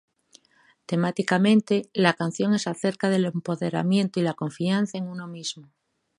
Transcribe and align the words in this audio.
Temáticamente, 0.87 1.91
la 1.93 2.13
canción 2.13 2.55
es 2.55 2.65
acerca 2.65 3.11
del 3.11 3.25
empoderamiento 3.25 4.19
y 4.19 4.23
la 4.23 4.33
confianza 4.33 4.97
en 4.97 5.07
uno 5.07 5.27
mismo. 5.27 5.69